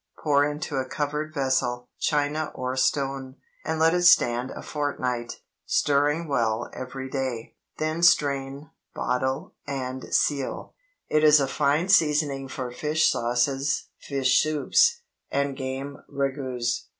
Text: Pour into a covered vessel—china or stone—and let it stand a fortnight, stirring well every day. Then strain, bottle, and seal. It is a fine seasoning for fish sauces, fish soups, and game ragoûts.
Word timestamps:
Pour 0.17 0.43
into 0.43 0.77
a 0.77 0.85
covered 0.89 1.31
vessel—china 1.31 2.51
or 2.55 2.75
stone—and 2.75 3.79
let 3.79 3.93
it 3.93 4.01
stand 4.01 4.49
a 4.49 4.63
fortnight, 4.63 5.41
stirring 5.67 6.27
well 6.27 6.67
every 6.73 7.07
day. 7.07 7.53
Then 7.77 8.01
strain, 8.01 8.71
bottle, 8.95 9.53
and 9.67 10.11
seal. 10.11 10.73
It 11.07 11.23
is 11.23 11.39
a 11.39 11.47
fine 11.47 11.87
seasoning 11.89 12.47
for 12.47 12.71
fish 12.71 13.11
sauces, 13.11 13.89
fish 13.99 14.41
soups, 14.41 15.01
and 15.29 15.55
game 15.55 15.97
ragoûts. 16.09 16.85